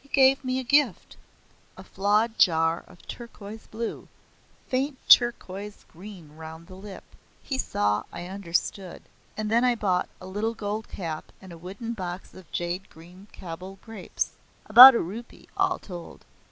[0.00, 1.18] "He gave me a gift
[1.76, 4.08] a flawed jar of turquoise blue,
[4.68, 7.04] faint turquoise green round the lip.
[7.42, 9.02] He saw I understood.
[9.36, 13.26] And then I bought a little gold cap and a wooden box of jade green
[13.34, 14.30] Kabul grapes.
[14.64, 16.24] About a rupee, all told.